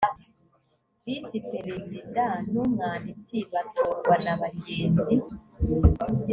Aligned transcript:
visi 1.03 1.37
perezida 1.51 2.23
n 2.51 2.53
umwanditsi 2.63 3.35
batorwa 3.53 4.15
na 4.25 4.33
bagenzi 4.41 5.15